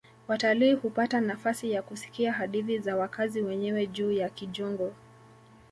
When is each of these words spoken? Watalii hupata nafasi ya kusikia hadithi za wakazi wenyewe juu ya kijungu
Watalii 0.27 0.73
hupata 0.73 1.21
nafasi 1.21 1.71
ya 1.71 1.81
kusikia 1.81 2.33
hadithi 2.33 2.79
za 2.79 2.95
wakazi 2.95 3.41
wenyewe 3.41 3.87
juu 3.87 4.11
ya 4.11 4.29
kijungu 4.29 4.93